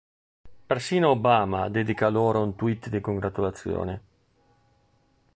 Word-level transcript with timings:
Persino 0.65 1.09
Obama 1.09 1.69
dedica 1.69 2.09
loro 2.09 2.41
un 2.41 2.55
tweet 2.55 2.89
di 2.89 3.01
congratulazioni. 3.01 3.99